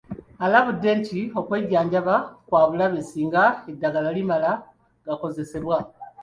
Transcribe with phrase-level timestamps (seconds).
[0.43, 2.15] Alabudde nti okwejjanjaba
[2.47, 4.51] kwa bulabe singa eddagala limala
[5.05, 5.77] gakozesebwa.